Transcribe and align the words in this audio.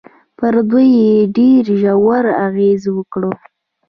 پر 0.37 0.53
دوی 0.69 0.87
يې 1.03 1.15
ډېر 1.35 1.63
ژور 1.81 2.25
اغېز 2.47 2.83
وکړ. 2.95 3.23